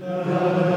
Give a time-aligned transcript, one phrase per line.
[0.00, 0.69] No.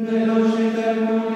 [0.00, 1.27] ne docite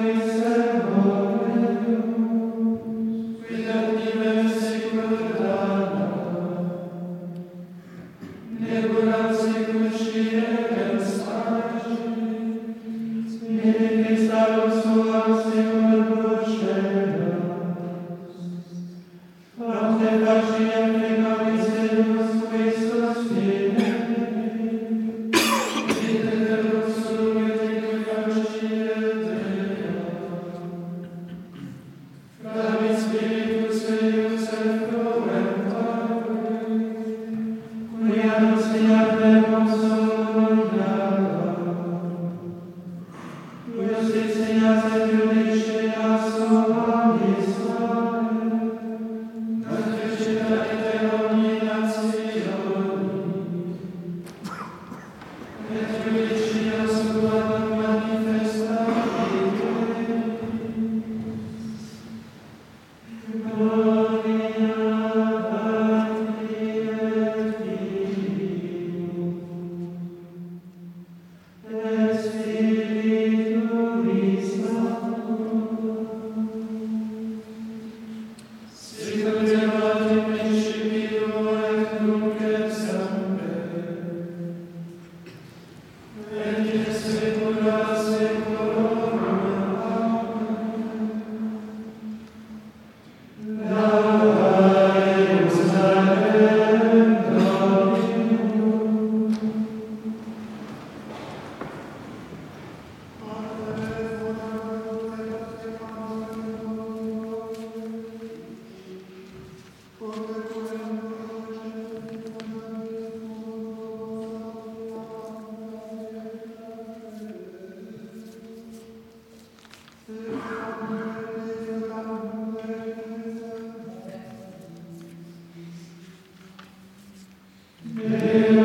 [127.94, 128.61] Amen.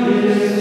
[0.00, 0.53] Glorious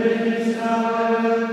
[0.00, 1.49] praise our